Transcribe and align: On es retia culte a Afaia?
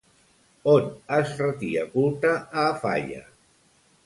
On 0.71 0.87
es 1.17 1.33
retia 1.41 1.83
culte 1.93 2.33
a 2.39 2.65
Afaia? 2.71 3.23